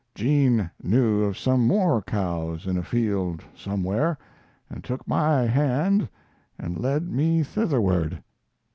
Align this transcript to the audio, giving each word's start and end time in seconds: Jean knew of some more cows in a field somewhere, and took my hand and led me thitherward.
Jean 0.15 0.67
knew 0.81 1.21
of 1.21 1.37
some 1.37 1.67
more 1.67 2.01
cows 2.01 2.65
in 2.65 2.75
a 2.75 2.81
field 2.81 3.43
somewhere, 3.55 4.17
and 4.67 4.83
took 4.83 5.07
my 5.07 5.41
hand 5.45 6.09
and 6.57 6.79
led 6.79 7.11
me 7.11 7.43
thitherward. 7.43 8.23